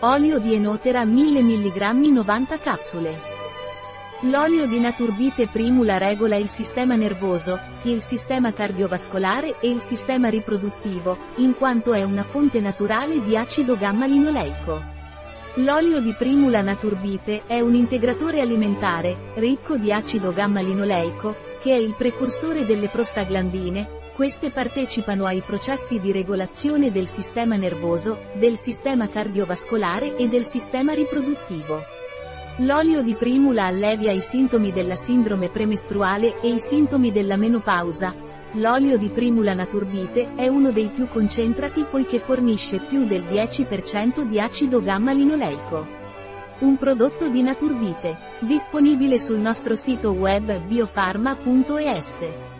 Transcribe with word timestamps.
Olio 0.00 0.38
di 0.38 0.52
enotera 0.52 1.06
1000 1.06 1.40
mg 1.40 2.08
90 2.10 2.58
capsule. 2.58 3.18
L'olio 4.24 4.66
di 4.66 4.78
Naturbite 4.78 5.46
Primula 5.46 5.96
regola 5.96 6.36
il 6.36 6.48
sistema 6.48 6.96
nervoso, 6.96 7.58
il 7.84 8.02
sistema 8.02 8.52
cardiovascolare 8.52 9.58
e 9.58 9.70
il 9.70 9.80
sistema 9.80 10.28
riproduttivo, 10.28 11.16
in 11.36 11.56
quanto 11.56 11.94
è 11.94 12.02
una 12.02 12.24
fonte 12.24 12.60
naturale 12.60 13.22
di 13.22 13.38
acido 13.38 13.74
gamma-linoleico. 13.74 14.95
L'olio 15.60 16.00
di 16.00 16.12
Primula 16.12 16.60
Naturbite 16.60 17.44
è 17.46 17.60
un 17.60 17.72
integratore 17.72 18.42
alimentare, 18.42 19.32
ricco 19.36 19.78
di 19.78 19.90
acido 19.90 20.30
gamma-linoleico, 20.30 21.34
che 21.62 21.72
è 21.72 21.78
il 21.78 21.94
precursore 21.96 22.66
delle 22.66 22.88
prostaglandine, 22.88 24.10
queste 24.14 24.50
partecipano 24.50 25.24
ai 25.24 25.40
processi 25.40 25.98
di 25.98 26.12
regolazione 26.12 26.90
del 26.90 27.06
sistema 27.06 27.56
nervoso, 27.56 28.24
del 28.34 28.58
sistema 28.58 29.08
cardiovascolare 29.08 30.16
e 30.16 30.28
del 30.28 30.44
sistema 30.44 30.92
riproduttivo. 30.92 31.82
L'olio 32.58 33.00
di 33.00 33.14
primula 33.14 33.64
allevia 33.64 34.12
i 34.12 34.20
sintomi 34.20 34.72
della 34.72 34.94
sindrome 34.94 35.48
premestruale 35.48 36.38
e 36.42 36.48
i 36.48 36.58
sintomi 36.58 37.10
della 37.10 37.36
menopausa. 37.36 38.14
L'olio 38.52 38.96
di 38.96 39.10
primula 39.10 39.52
naturbite 39.52 40.34
è 40.34 40.48
uno 40.48 40.70
dei 40.70 40.88
più 40.88 41.08
concentrati 41.08 41.84
poiché 41.84 42.18
fornisce 42.18 42.78
più 42.78 43.04
del 43.04 43.22
10% 43.22 44.22
di 44.22 44.40
acido 44.40 44.80
gamma-linoleico. 44.80 45.86
Un 46.60 46.76
prodotto 46.78 47.28
di 47.28 47.42
Naturbite, 47.42 48.16
disponibile 48.40 49.18
sul 49.18 49.38
nostro 49.38 49.74
sito 49.74 50.12
web 50.12 50.58
biofarma.es. 50.60 52.55